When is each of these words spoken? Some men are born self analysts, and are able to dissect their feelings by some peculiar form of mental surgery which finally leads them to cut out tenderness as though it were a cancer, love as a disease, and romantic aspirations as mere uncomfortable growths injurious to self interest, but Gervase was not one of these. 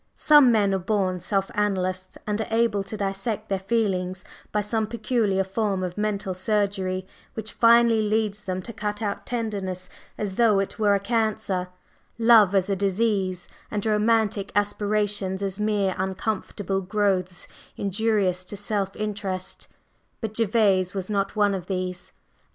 Some 0.15 0.51
men 0.51 0.73
are 0.73 0.79
born 0.79 1.19
self 1.19 1.51
analysts, 1.53 2.17
and 2.25 2.41
are 2.41 2.47
able 2.49 2.83
to 2.85 2.97
dissect 2.97 3.49
their 3.49 3.59
feelings 3.59 4.23
by 4.51 4.61
some 4.61 4.87
peculiar 4.87 5.43
form 5.43 5.83
of 5.83 5.95
mental 5.95 6.33
surgery 6.33 7.05
which 7.35 7.51
finally 7.53 8.01
leads 8.01 8.41
them 8.45 8.63
to 8.63 8.73
cut 8.73 9.03
out 9.03 9.27
tenderness 9.27 9.89
as 10.17 10.37
though 10.37 10.57
it 10.57 10.79
were 10.79 10.95
a 10.95 10.99
cancer, 10.99 11.67
love 12.17 12.55
as 12.55 12.67
a 12.67 12.75
disease, 12.75 13.47
and 13.69 13.85
romantic 13.85 14.51
aspirations 14.55 15.43
as 15.43 15.59
mere 15.59 15.93
uncomfortable 15.99 16.81
growths 16.81 17.47
injurious 17.77 18.43
to 18.45 18.57
self 18.57 18.95
interest, 18.95 19.67
but 20.19 20.33
Gervase 20.35 20.95
was 20.95 21.11
not 21.11 21.35
one 21.35 21.53
of 21.53 21.67
these. 21.67 22.11